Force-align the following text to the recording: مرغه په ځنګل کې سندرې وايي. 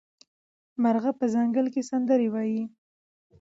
مرغه 0.81 1.11
په 1.19 1.25
ځنګل 1.33 1.65
کې 1.73 1.81
سندرې 1.89 2.27
وايي. 2.33 2.63